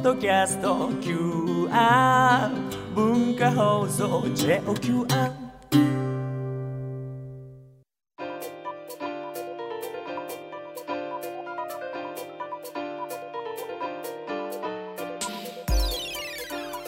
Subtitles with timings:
[0.00, 2.50] ッドキャスト QR
[2.94, 5.06] 文化放送 JOQR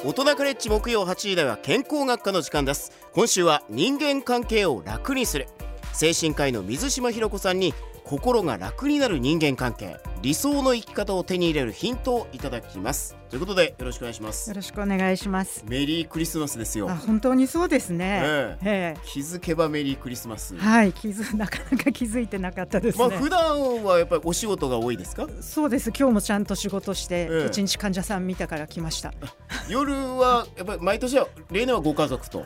[0.04, 2.92] 大人カレッジ木曜8時台は健康学科の時間です。
[3.12, 5.48] 今週は人間関係を楽にする。
[5.92, 7.74] 精神科医の水島ひろ子さんに
[8.04, 15.64] 心が楽になる人間関係理想の生き方を手に入れるヒントをいただきますということでよろしくお願いしますよろしくお願いします。
[15.66, 18.57] メリークリスマスですよあ、本当にそうですね。
[18.62, 23.08] ええ気づけばメリークリスマスえはい、気づ なかなか気づいてなかったですね。
[23.08, 25.26] まあ普段はやっぱりお仕事が多いですか？
[25.40, 25.90] そうです。
[25.98, 29.14] 今日もちゃんと仕事してええ一、日患者さん見たから来ました。
[29.68, 32.44] 夜はやっぱり毎年は例年はご家族と？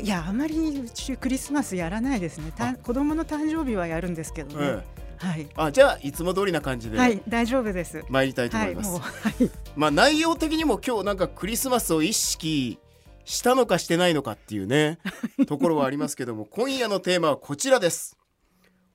[0.00, 2.52] いやあまりうちクリスマスやらないですね。
[2.56, 4.66] た子供の誕生日はやるんですけどね。
[4.66, 5.48] えはい。
[5.56, 8.04] あじゃあいつも通りな感じではい、大丈夫です。
[8.08, 9.50] 参りたいとはい、思います、もうはい。
[9.76, 12.78] まあ内容的にも今日なんかクリスマスを意識
[13.24, 14.98] したのかしてないのかっていうね
[15.46, 18.16] ところはありますけども今夜のテーマはこちらです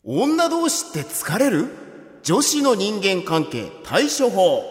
[0.03, 1.67] 女同士って疲れる？
[2.23, 4.63] 女子の人間関係対処法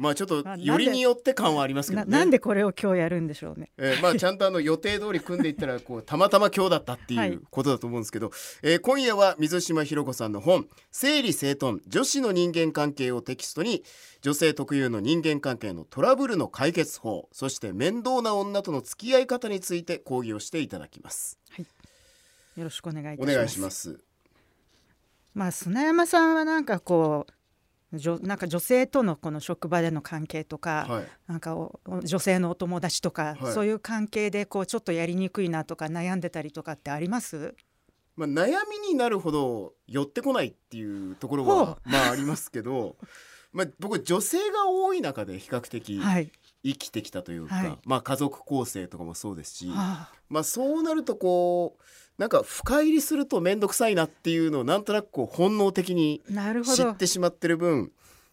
[0.00, 3.70] まあちょっとよりによって感はありますけどねななんでこれを今日やるんでしょうね。
[3.76, 8.30] えーまあちゃんとあの予定通り組んでいったらこうたまたま今日だったってはいいうことだと思うんですけど、
[8.62, 13.84] えー今夜は水島ひろ子さんの本「整理整頓女子の人間関係」をテキストに
[14.22, 21.38] 女性特有の人間関係のトラブルの解決法そして面倒な女との付き合い方について講義をしていただきます。
[22.56, 23.36] よろしくお願いいたしおます。
[23.36, 23.98] 願いします。
[25.34, 27.32] まあ砂山さんはなんかこう
[27.92, 31.04] なんか女性とのこの職場での関係とか、はい。
[31.26, 31.56] なんか
[32.04, 33.52] 女性のお友達とか、はい。
[33.52, 37.54] そういう関係でこうちょっとやりにくいなとか悩んでたりとかってあります？
[38.16, 42.96] まあ悩みになるほど寄ってこないっていうところほはまあありますけど、
[43.52, 45.98] まあ僕女性が多い中で比較的。
[45.98, 46.30] はい、
[46.64, 47.78] 生きてきたというか、はい。
[47.84, 51.82] まあ家族構成とかもそうですし、はあ、まあそうなるとこう
[52.18, 56.22] なんか深入りすると面倒くさいなっていうのをなんとなくこう本能的に
[56.64, 57.92] 知ってしまってる分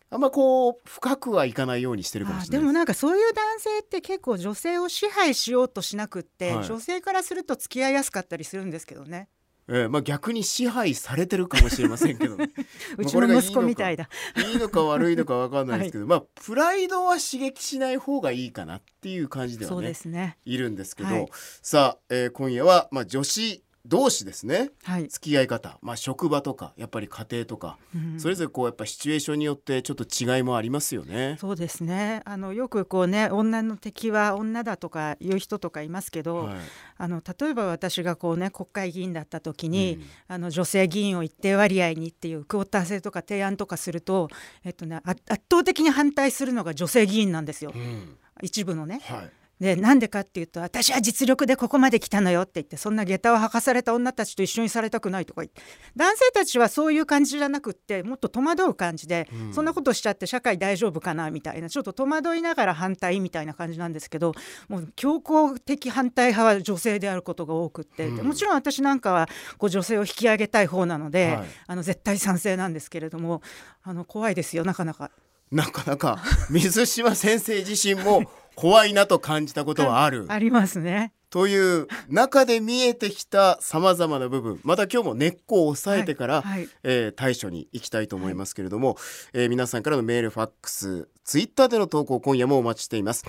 [0.09, 2.61] あんまこう深くはいかないようにしてるかもあしれないです。
[2.61, 6.65] でもなんかそういう男性って結構女性を支配しようとしなくって、はい。
[6.65, 9.27] 女性からすると付き合いやすかったりするんですけどね
[9.69, 12.49] ええまあ逆に支配されてるかもしれませんけど、 ね、
[12.97, 14.09] うちの息子みたいだ。
[14.51, 20.37] いいのか悪いのかわかんないですけど、まあプライドは刺激しない方がいいかなっていう感じでそうはねですね。
[20.45, 21.27] いるんですけど、はい。
[21.61, 24.71] さあ、えー今夜はまあ女子同士ですね。
[24.83, 28.19] はい、付き合い方、まあ、職場とかやっぱり家庭とか、うん。
[28.19, 31.37] それぞれこうやっぱシチュエーションによってちょっと違いもありますよね。
[31.39, 32.21] そうですね。
[32.25, 36.57] あのよくこうね女の敵は女だとか言う人とかいますけど、はい。
[36.97, 40.03] あの例えば私がこうね国会議員だった時に、うん。
[40.27, 44.29] あの女性議員を一定割合にっていうクオーター制とか提案とかすると、
[44.65, 47.71] えっとね、あ圧倒的に反対するのが女性議員なんですよ。
[47.73, 48.17] うん。
[48.41, 49.01] 一部のね。
[49.03, 55.61] はいでなんでかっていうと私は実力でここまで来たのよって言ってそんな下駄を履かされた女たちと一緒にされたくないとか言って
[55.95, 59.53] 男性たちはそういう感じじゃなくってもっと戸惑う感じで、うん。
[59.53, 64.33] そんなことしちゃって社会大丈夫かなみたいなちょっと戸惑いながら反対みたいな感じなんですけど
[64.69, 68.27] もう強硬的反対派は女性であることが多くって、でうん。
[68.27, 71.47] もちろん私なんかはこう女性を引き上げたい方なので、はい。
[71.67, 73.41] あの絶対賛成なんですけれども
[73.83, 75.11] あの怖いですよなかなか。
[75.49, 76.19] なかなか
[76.49, 80.25] 水島先生自身も怖いなと感じたことはある。
[80.33, 81.13] ありますね。
[81.29, 84.59] という中で見えてきたさまざまな部分。
[84.63, 86.69] また今日も根っこを押さえてから、はいはい。
[86.81, 88.97] えー対処に行きたいと思いますけれども、
[89.33, 93.25] えー皆さんからのメールファックスツイッターでの投稿今夜もお待ちしています、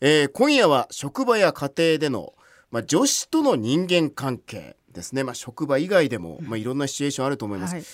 [0.00, 2.34] えー今夜は職場や家庭での、
[2.72, 7.84] まあ、女子との人間関係ですね、まあ、職場以外でも、まあ、いろんなシチュエーションあると思います、はい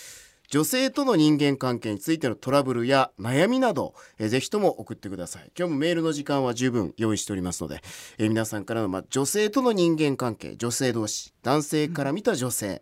[0.51, 5.53] 女性との人間関係についてのトラブルや悩みなど、えーぜひとも送ってください。
[5.59, 7.83] 今日もメールの時間は十分用意しておりますので、
[8.17, 12.81] えー皆さんからの、まあ、女性との人間関係女性同士男性から見た女性、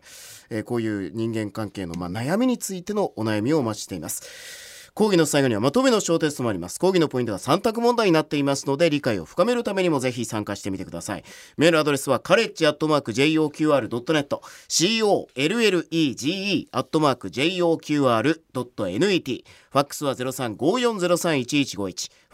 [0.49, 4.66] えーこういう人間関係の、まあ、悩みについてのお悩みをお待ちしています。
[4.97, 6.79] 講義の最後にはまとめの小テストもあります。
[6.79, 11.23] 講義のポイントは3択問題になっていますので理解を深めるためにもぜひ参加してみてください。
[11.55, 21.83] メールアドレスはカレッジアットマーク JOQR.net COLLEGE アットマーク JOQR.net ファックスは0354031151フ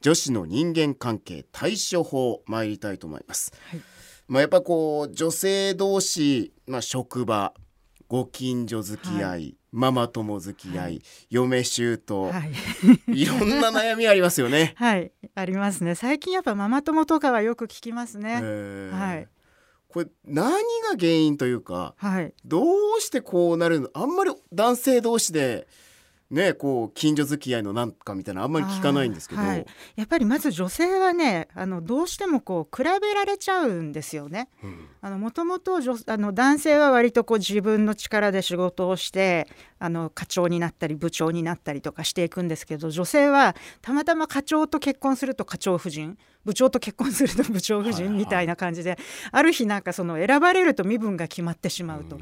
[0.02, 3.82] 女子の人間関係対処法参りたいと思います、はい。
[4.28, 7.54] まあ、やっぱこう女性同士、まあ、職場
[8.08, 9.58] ご近所付き合い、はい。
[9.72, 11.02] ママ友付き合い、はい。
[11.30, 11.98] 嫁姑、
[12.30, 12.44] は
[13.08, 13.22] い。
[13.22, 14.74] い、ろんな悩みありますよね。
[14.78, 15.96] はい、ありますね。
[15.96, 18.40] 最近やっぱママ友とかはよく聞きますね。
[18.42, 19.00] えー。
[19.00, 19.28] はい。
[19.88, 20.62] これ何が
[21.00, 22.34] 原因というかはい。
[22.46, 22.64] ど
[22.98, 23.90] うしてこうなるの？
[23.94, 25.68] あんまり男性同士で
[26.34, 29.66] ねこう近所付き合いのなんかみたいなあんまり聞かないんですけど、はい
[29.96, 34.50] やっぱりまず女性はねあのどうしてもこう比べられちゃうんですよね。
[35.02, 39.48] もともと女あの男性は割とこう自分の力で仕事をして
[39.80, 47.94] あの課長になったり部長になったりとかしていくんですけど女性はたまたま課長と結婚すると課長夫人部長と結婚すると部長夫はい。
[47.94, 48.98] はい人みたいな感じで、
[49.32, 52.20] ある日なんかその選ばれると身分が決まってしまうと。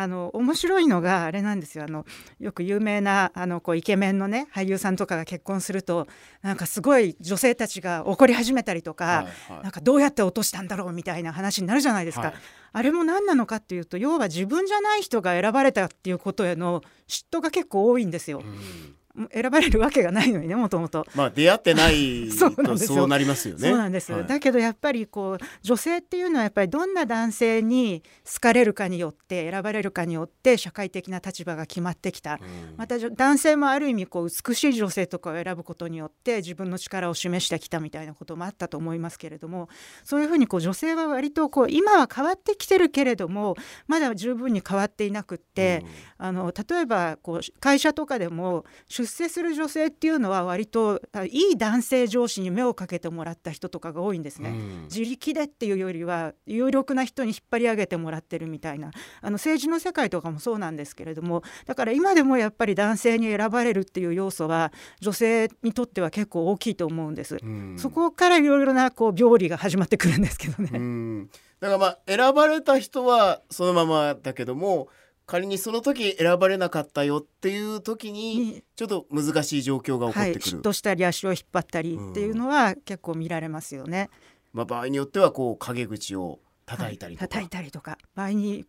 [0.00, 2.06] あの面白いのがあれなんですよあの
[2.38, 6.06] よく有名なあのこうイケメンのね俳優さんとかが結婚すると
[6.40, 9.14] なんかすごい女性たちが怒り始めたりとか、はい
[9.54, 12.28] はいなんかどうやって落としたんだろうみたいな話になるじゃないですか。
[12.28, 12.34] はい
[12.70, 18.40] あれも何なのかっていうと要は自分じゃない人が選ばれたっていうことへの嫉妬が結構多いんですよ。
[18.40, 18.97] うん
[19.32, 21.06] 選ばれるわけがないのにねもともと。
[21.14, 23.68] まあ出会ってない そうなんとそうなりますよね。
[23.68, 24.26] そうなんです、はい。
[24.26, 32.76] だけどやっぱりこう女性っていうのはやっぱりどんな男性に好かれるかによって選ばれるかによって社会的な立場が決まってきた、うん。
[32.76, 39.68] また男性もある意味こう美しい女性とかを選ぶことによって自分の力を示してきたみたいなこともあったと思いますけれども
[40.04, 43.56] そういうふうにこう女性は割とこう今は変わってきてるけれども
[43.86, 45.84] まだ十分に変わっていなくって、
[46.18, 54.50] あの例えばこう会社とかでも出世する女性っていうのは割とあいい男性上司に目をかけてもらった人とかが多いんですね。
[54.50, 58.90] うん自力でっていうよりは有力な人に引っ張り上げてもらってるみたいな
[59.20, 67.38] あの政治の世界とかもそうなんですけれどもだから今でもやっぱり男性に選ばれるっていう要素は女性にとっては結構大きいと思うんです。
[67.42, 70.70] うんそこからいろいろなこう病理が始まってくるんですけどね。
[70.74, 71.30] うん
[71.60, 74.88] だからまあ選ばれた人はそのままだけども
[75.28, 84.08] 仮にその時選ばれなかったよっていう時ににちょっと難しい状況が起こはい、ってくる、嫉妬したり足を引っ張ったりっていうのは結構見られますよね。
[84.54, 87.98] まあ、場合によってはこう陰口を叩いたりとか、叩いたりとか。
[88.14, 88.64] 場合に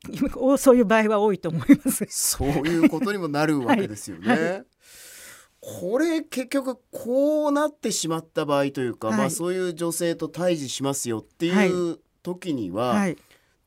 [0.57, 2.05] そういう場合は多いと思います。
[2.09, 4.27] そういうことにもなるわけですよね。
[4.27, 4.53] はい。
[4.55, 4.63] は
[5.61, 9.17] これ結局こうなってしまった場合というか、はい。
[9.17, 13.17] まあそういう女性と対峙しますよっていう時にははい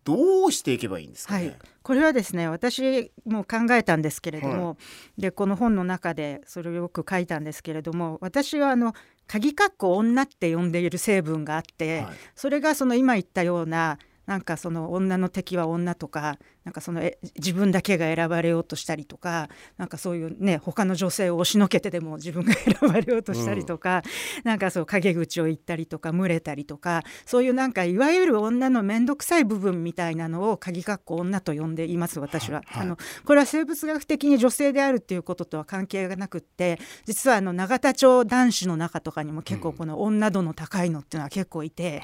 [0.04, 1.46] どうしていけばいいんですかね？
[1.46, 4.76] はい、これはですね私も考えたんですけれども、
[5.16, 8.94] でこの本の中でそれをよく書いたんですけれども私はあの
[9.26, 12.14] 鍵括弧女って呼んでいる成分があって、はい。
[12.34, 19.48] それがその今言ったようななんかその女の敵は女とかなんかそのえ自分だけが選ばれようとしたりとか
[19.78, 24.02] なんかそういうね他の女性を押しのけてでも自分が選ばれようとしたりとか、
[24.44, 32.62] なんかそう陰口を言ったりとか群れたりとかそういうなんかいわゆる女の面倒くさい部分みたいなのを鍵括弧女と呼んでいます私は。
[32.66, 42.02] はいはいあのこれは生物学的に女性であるっていうこととは関係がなくって実はあの永田町男子の中とかにも結構この女度の高いのっていうのは結構いて。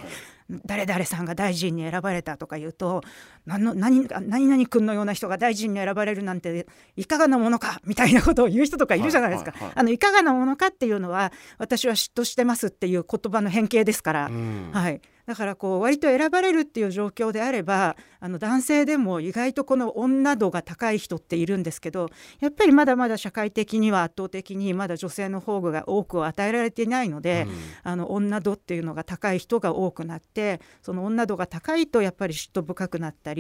[0.65, 3.03] 誰々さんが大臣に選ばれたとか言うと
[3.49, 6.67] 何の何何々君のような人が大臣に選ばれるなんて
[6.97, 9.53] いかがなものかみたいなことを言う人とかいるじゃないですか。
[9.53, 9.79] はいはいはい。
[9.79, 14.71] あのいかがなものかっていうのは私は嫉妬してますっていう言葉の変形ですから、うん。
[14.73, 22.09] はい、だからこう割と選ばれるっていう状況であればあの男性でも意外とこの女度が高い人っているんですけど
[22.41, 27.47] やっぱりまだまだ社会的には圧倒的にまだ女性の方が多くを与えられていないので、
[27.83, 33.38] あの女度っていうのが高い人が多くなってその女度が高いとやっぱり嫉妬深くなったり、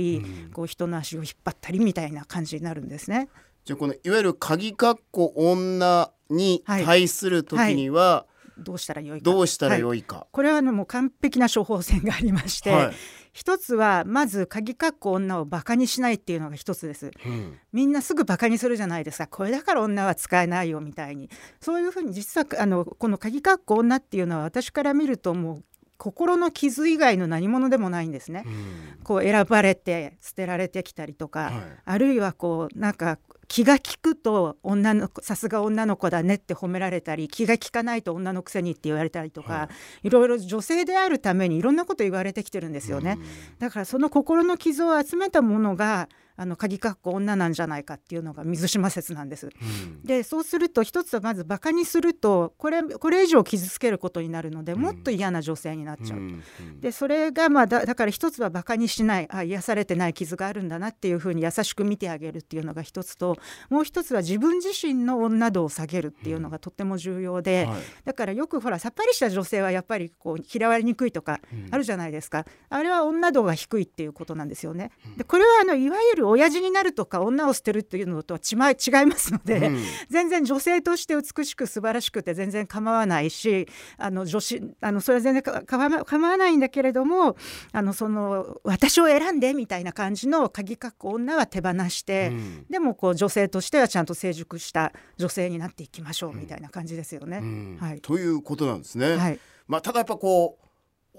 [0.53, 3.29] こう人の足を引っ張ったりみたいな感じになるんですね。
[3.65, 6.85] じゃあこのいわゆる鍵括弧女にはい。
[6.85, 8.27] 対する時には
[8.59, 9.25] どうしたらよいか。
[9.31, 10.03] どうしたらはいよい。
[10.03, 10.27] か。
[10.31, 12.95] これはあのもう完璧な処方箋がありまして、はい。
[13.33, 17.13] 一つはまず鍵括弧女をバカにしないっていうのが一つです。
[17.25, 17.57] うん。
[17.73, 19.29] みんなすぐバカにするじゃないですか。
[19.29, 21.31] これだから女は使えないよみたいに。
[21.61, 25.65] そういうふうに実はあのこの鍵括弧女っていうのは私から見るともう
[25.99, 28.45] 心の傷以外の何者でもないんですね。
[28.47, 39.71] うんこう選ばれて捨てられてきたりとか、はいあるいはこうなんか気が利くと女の子さすが女の子だねって褒められたり気が利かないと女のくせにって言われたりとか、、は
[40.03, 43.19] いろいろ女性であるためにいろんなこと言われてきてるんですよね。
[43.59, 49.47] だからその心の傷を集めたものがあの鍵括弧女なんじゃないかっていうのが水島説なんです。
[49.47, 50.03] うん。
[50.05, 56.19] でそうすると一つはまずバカにするとこれこれ以上傷つけることになるのでもっと嫌な女性になっちゃう。
[56.21, 56.43] うん
[56.81, 63.37] でそれがまあだだから一つはバカにしないあ癒されてない傷があるんだなっていうふうに優しく見てあげるっていうのが一つと
[63.69, 67.81] もう一つは自分自身の女度を下げるっていうのがとっても重要で、はい。
[68.05, 71.41] だからよくほらさっぱりした女性はやっぱりこう嫌われにくいとか
[71.71, 74.93] あるじゃないですか、あれは女度が低いっていうことなんですよね。
[75.17, 79.83] でこれはあのいわゆる親父になるとか女を捨てるっていうのとは違い違いますので、うん。
[80.09, 87.37] 全然女性として美しく素晴らしくて全然構わないしあの女子あのそれは全然か構わ構わないんだけれども
[87.73, 92.67] あのその私を選んでみたいな感じの鍵かっこ女は手放して、うん。
[92.69, 97.39] でもこう女性としてはちゃんと成熟した女性になっていきましょうみたいな感じですよね。
[97.39, 97.79] うん。
[97.81, 98.01] はい。
[98.01, 99.17] ということなんですね。
[99.17, 99.39] はい。
[99.67, 100.69] まあ、ただやっぱこう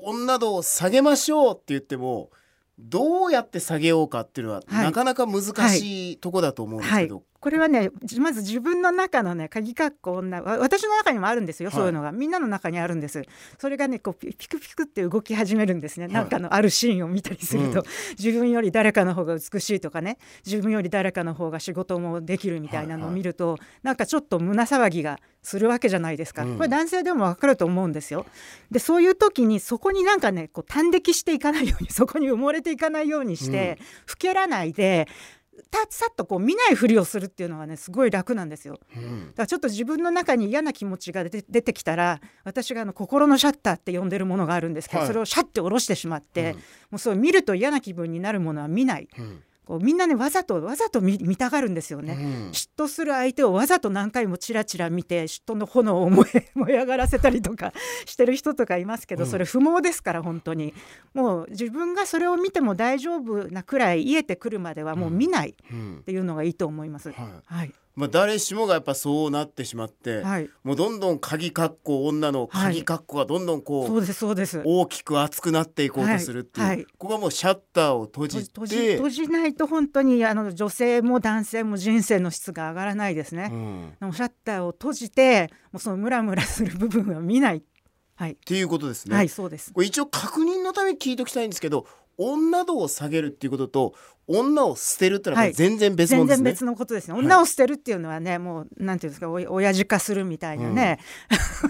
[0.02, 2.32] 女度を下げましょうって言っても
[2.80, 4.86] どうやって下げようかっていうのは、はい。
[4.86, 11.78] なかなか難しいとこだと思うんですけど、これはねじまず自分の中のね鍵かっこ女わ私の中にもあるんですよ、はい。
[11.78, 12.12] そういうのが。
[12.12, 13.24] みんなの中にあるんです。
[13.58, 16.10] それがねこうピピクピクって動き始めるんですね、い。
[16.10, 17.86] なんかのあるシーンを見たりすると、うん。
[18.18, 20.18] 自分より誰かの方が美しいとかね。
[20.46, 26.58] 自分より誰かの方が仕事もできるみたいなのを見ると、なんかちょっと胸騒ぎがするわけじゃないですか、うん。
[26.58, 28.26] これ男性でもわかると思うんですよ。
[28.70, 35.14] でそういう時にそこになんかねこう端的していかないようにそこに埋もれていかないようにして、ふけらないでた
[35.90, 38.80] さっとこう見ないふりをするっていうのはねすごい楽なんですよ。
[38.96, 39.28] うん。
[39.28, 45.08] だからちょっと自分の中に嫌な気持ちが出て出てきたら私があの心のシャッターって呼んでるものがあるんですけど、はい。
[45.08, 46.56] それをシャッて下ろしてしまって、うん。
[46.56, 46.62] も
[46.94, 49.08] うそう見ると嫌な気分になるものは見ない。
[49.18, 52.14] うんこうみんなねわざとわざと見見たがるんですよね。
[52.14, 52.50] うん。
[52.50, 57.72] 嫉妬する相手をわざと何回もチラチラ見て嫉妬の炎を燃え燃え上がらせたりとか
[58.08, 59.30] してる人とかいますけど、うん。
[59.30, 60.74] それ不毛ですから本当に。
[61.14, 66.02] もう自分がそれを見ても大丈夫なくらい癒えてくるまではもう見ないっうん。
[66.04, 67.12] ていうのがいいと思います。
[67.12, 67.28] はい。
[67.46, 74.62] はい、まあ、誰しもがやっぱそうなってしまって、はい、もうどんどん鍵かっこ女の鍵かっこがどんどんこう、そうですそうです。
[74.64, 83.50] 大きく熱くなっていこうとするっていう、はいはいここがもうシャッターを閉じ閉じて閉じないと本当にあの女性も男性も人生の質が上がらないですね。
[84.02, 87.64] うん、シャッターを閉じてもうそのムラムラする部分は見ない。
[88.16, 89.16] はい、ていうことですね。
[89.16, 89.74] はい、そうです。
[89.74, 91.86] これ一応確認のために聞いておきたいんですけど
[92.18, 93.94] 女度を下げるっていうことと
[94.30, 95.54] 女を捨てるってのははい。
[95.54, 96.38] 全然別物ですね。
[96.38, 97.16] 全然別のことですね。
[97.16, 97.24] はい。
[97.24, 101.00] 女を捨てるっていうのはね、もうなんていうんですか、お親父化するみたいなね。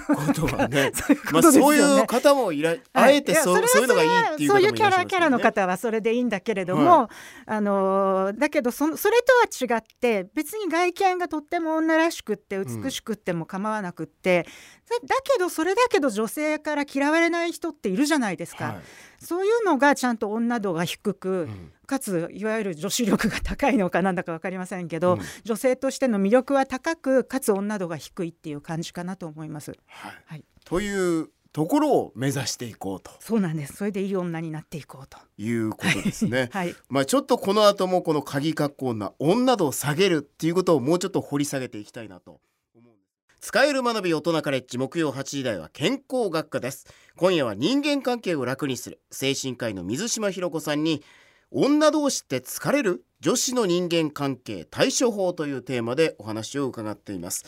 [0.08, 1.78] ことはね そういうまあことですよね。
[1.80, 2.82] そういう方もいら、はい。
[2.94, 7.10] あえてそうやれはそういうのがいいっていう方もそういういらっしゃいますよねキャラキャラの方はそれでいいんだけれども、は
[7.46, 9.34] あのーだけどそのそれと
[9.68, 14.46] は違って別に外見がとっても女らしくって美しくっても構わなくって、
[14.90, 18.80] だだけどそれだけど女性から嫌われない人っているじゃないですか、はい。
[19.24, 25.22] そういうのがちゃんと女度が低く、んかついわゆる女子力が高いのかなんだか分かりませんけど、うん。
[25.44, 29.72] 女性としての魅力は高くかつ女度が低いっていう感じかなと思います。
[29.88, 30.12] はい。
[30.26, 30.46] はい。
[30.66, 33.12] というところを目指していこうと。
[33.20, 33.74] そうなんです。
[33.74, 35.18] それでいい女になっていこうと。
[35.38, 36.50] いうことですね。
[36.54, 36.76] はい。
[36.90, 42.40] まあちょっとこの後もこの鍵括弧女女度を下げるっていうことをもうちょっと掘り下げていきたいなと
[42.76, 43.02] 思うんで
[43.42, 43.48] す。
[43.48, 46.86] 使える学び大人カレッジ木曜8時台は健康学科です。
[47.16, 49.02] 今夜は人間関係を楽にする。
[49.10, 51.04] 精神科医の水島ひろ子さんに
[51.52, 53.04] 女同士って疲れる？
[53.22, 57.46] 女子の人間関係対処法というテーマでお話を伺っています。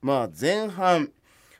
[0.00, 1.10] まあ前半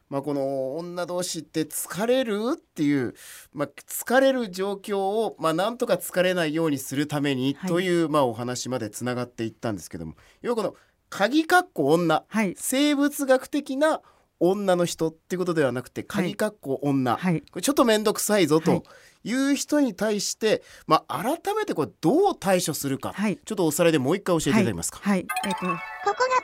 [0.08, 3.14] まあ、この女同士って疲れるっていう、
[3.54, 7.70] まあ、疲れる状況を、まあ、なんとか疲れないようにするためにはい。
[7.70, 10.14] という、まあ、お話までつながっていったんですけども。
[10.42, 10.74] 要はこの
[11.08, 12.24] 鍵括弧女。
[12.28, 12.54] はい。
[12.58, 14.02] 生物学的な
[14.38, 17.40] 女の人っていうことではなくて鍵括弧女、はい。
[17.40, 18.64] これちょっと面倒くさいぞはい。
[18.64, 18.84] と
[19.25, 23.38] いう人に対して、まあ、改めてこれどう対処するか、はい。
[23.45, 24.99] ちょっとおさらいでもう一回教えていただけますか？
[25.02, 25.26] はい、はい。
[25.45, 25.76] えっ、とここが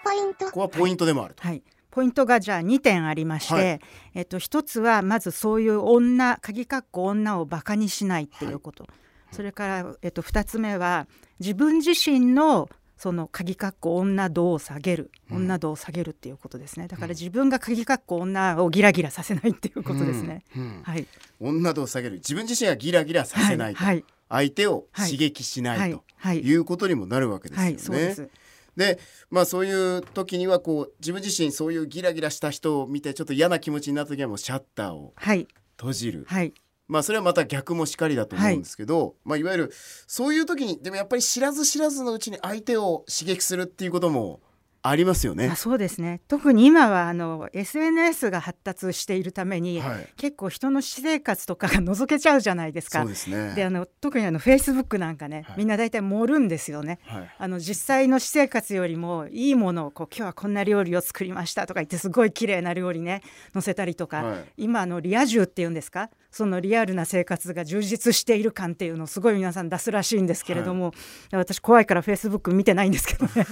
[0.04, 0.44] ポイント。
[0.46, 1.42] ここはポイントでもあると。
[1.42, 1.62] はい。
[1.90, 3.80] ポイントがじゃあ2点ありまして、はい。
[4.14, 8.86] えっと一つはまずそういう女鍵括弧女をバカにしないっていうこと、
[9.32, 11.08] それからえっと二つ目は
[11.40, 16.88] 自分自身のその鍵括弧女度を下げる女度を下げるっていうことですね。
[16.88, 20.62] だから自分が鍵括弧女をギラギラさせないっていうことですね、うん。
[20.62, 20.82] うん。
[20.82, 21.06] はい。
[21.40, 22.16] 女度を下げる。
[22.16, 23.94] 自分自身がギラギラさせないと、はい。
[23.94, 24.04] はい。
[24.28, 25.90] 相手を刺激しなはい。
[25.90, 25.94] い。
[25.94, 26.40] とはい。
[26.40, 27.70] いうことにもなるわけですよね。
[27.70, 27.78] はい。
[27.78, 28.28] そうです。
[28.76, 28.98] で
[29.30, 35.48] まあそういう時にはこう自分自身そういうギラギラした人を見てちょっと嫌な気持ちになった時はもうシャッターをはい。
[35.76, 36.52] 閉じる、はい
[36.88, 39.72] まあそれはまた逆もしかりだと思うんですけど、いまあ、いわゆる
[40.06, 44.40] そういう時にでもやっぱり知らず知らずのうちに相手を刺激するっていうことも
[44.80, 45.56] ありますよねあ。
[45.56, 53.08] そうですね特に今はあの SNS が発達しているために、はい結構人の私生活とかが覗けちゃうじゃないですかそう。
[53.08, 53.54] ですね。
[53.54, 56.98] であの特にあのフェイスブックなんかね、はいみんな大体盛るんですよね。
[57.04, 66.10] はいあの実際の私生活よりもいいものをこう今日はこんな料理を作りましたとか言ってすごい綺麗な料理ね載せたりとか、はい今あのリア充っていうんですか？
[66.30, 70.92] そのリアルな生活が充実している感っていうのをすごい皆さん出すらしいんですけれども、
[71.32, 73.46] 私怖いからフェイスブック見てないんですけどね。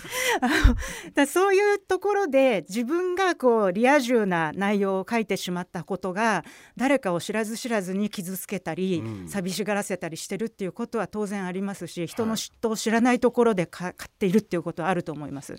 [1.15, 6.45] だそういうところで自分がこうリア充な内容を書いてしまったことが
[6.77, 9.29] 誰かを知らず知らずに傷つけたり、うん。
[9.29, 15.57] 寂しがらせたりしてるっていうことは当然ありますし人の嫉妬を知らないところでか買っているっていうことはあると思います。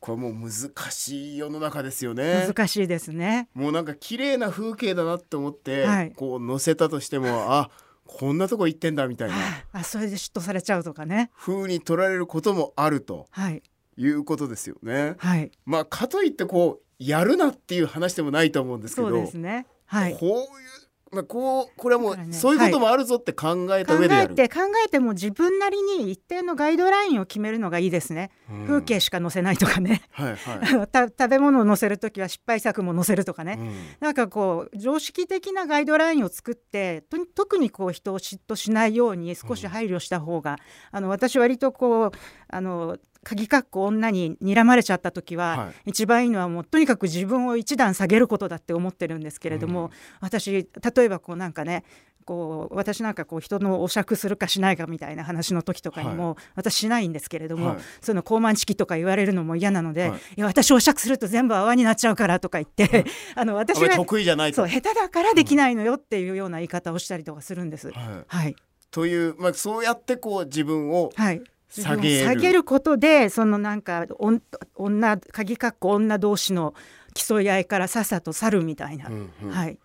[0.00, 3.48] これもう難しい世の中ですよね難しいですね。
[3.54, 7.70] もうなんか綺麗な風景だなって思って、はいこう載せたとしても あ
[8.04, 9.36] こんなとこ行ってんだみたいな
[9.72, 11.30] あそれで嫉妬されちゃうとかね。
[11.36, 13.62] 風に取られることもあるとはい
[13.98, 15.14] いうことですよね。
[15.18, 19.66] はいまあかといってこうやるなっていう話でもないと思うんですけどそうですね。
[19.86, 20.16] はい。
[20.18, 20.46] こういう、
[21.12, 24.32] まあ、こうこれはもう、ねそういうこともあるぞって考えた考上でやる。
[24.32, 28.30] えて考えても自分なりに一定のガイドラインを決めるのがいいですね。
[28.50, 30.02] うん風景しか載せないとかね。
[30.10, 30.66] はいはい。
[31.18, 33.56] 食べ物を載せるときは失敗作も載せるとかね。
[33.58, 40.58] うんなんかこう常識的なガイドラインを作ってと特にこう人を嫉妬しないように少し配慮した方が、
[40.90, 42.10] あの私割とこう
[42.48, 49.90] あの鍵かっこ女に睨まれちゃった時は、は一番いいのはもうとにかく自分を一段下げることだって思ってるんですけれども、うん。
[50.20, 51.82] 私例えばこうなんかね
[52.24, 57.76] こう私なんかこう人のお酌するかしないかみたいな話の時とかにも、私しないんですけれども、はい。
[58.00, 60.20] その高慢チキとか言われるのも嫌なので、はい。
[60.36, 64.56] い、や私お酌すると全部泡になっちゃうからとか言って、あのあ私まりは得意じゃないと。
[64.56, 67.52] そう下手だからできないのよっていうような言い方をしたりとかす。
[67.56, 67.70] るん。
[67.70, 67.90] です。
[67.90, 68.56] はい、はい、
[68.92, 71.42] という、まあ、そうやってこう自分をはい
[71.82, 72.26] 下げる。
[72.26, 74.06] 下げることでそのなんか
[74.74, 76.74] 女鍵かっこ女同士の
[77.14, 79.50] 競い合いからさっさと去るみたいな、うんうん。
[79.50, 79.78] はい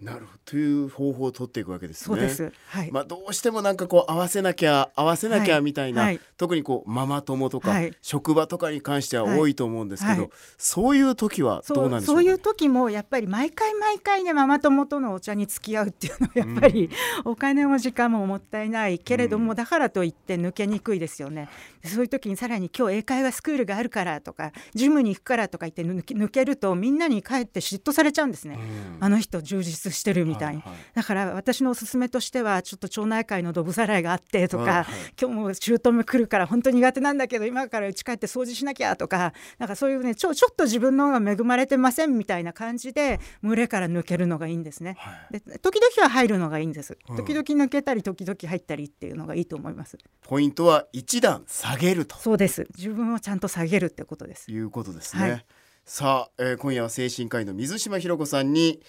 [0.00, 0.38] なるほど。
[0.44, 2.04] という方法を取っていくわけですね。
[2.04, 2.52] そうです。
[2.68, 2.92] はい。
[2.92, 6.14] まあ、どうしてもなんかこう合わせなきゃ合わせなきゃみたいな、はい。
[6.16, 7.92] はい特にこうママ友とか、はい。
[8.02, 10.30] 職場とかに関しては多いと思うんですけど、はい。
[10.58, 16.90] そういう時はどそううなんでしょうそういう時もやっぱり毎回毎回ねママ友とのお茶に付き合うっていうのはやっぱり、
[17.24, 19.56] お金も時間ももったいないけれども、うん。
[19.56, 21.48] だからといって抜けにくいですよね。
[21.84, 29.04] そういう時にさらに今日英会話スクールがあるからとかジムに行くからとか言って抜けるとみんなにかえって嫉妬されちゃうんですね、うん。
[29.04, 34.84] あの人充実してるみたいに、はいはいだから私のおすすめとしてはちょっと町内会のどぶさらいがあってとか、はいはい
[35.20, 44.96] 今日も姑来るから本当に苦手なんだけど今から家帰って掃除しなきゃとかなんかそういうねちょちょっと自分の方が恵まれてませんみたいな感じで群れから抜けるのがいいんですね。
[44.98, 46.96] はいで時々は入るのがいいんです。
[47.08, 49.98] うん時々抜けたり時々入ったりっていうのがいいと思います。
[50.22, 52.66] ポイントは一段下げるとそうです。
[52.76, 54.50] 自分をちゃんと下げるってことです。
[54.50, 55.30] いうことですね。
[55.30, 55.46] はい
[55.88, 58.82] さあ、えー今夜は精神科医の水島ひろ子さんに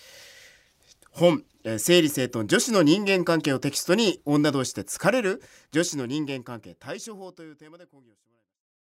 [1.18, 1.44] 本、
[1.80, 8.37] 整理整頓女子の人間関係をテキストに女同士で疲れる女子の人間関係対処法というテーマで講義をしてもらいます。